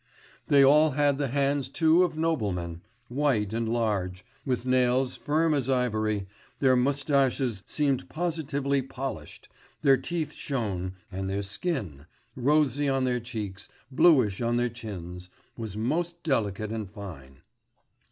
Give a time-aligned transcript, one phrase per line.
[0.47, 5.69] They all had the hands too of noblemen white and large, with nails firm as
[5.69, 6.25] ivory;
[6.57, 9.47] their moustaches seemed positively polished,
[9.83, 15.77] their teeth shone, and their skin rosy on their cheeks, bluish on their chins was
[15.77, 17.41] most delicate and fine.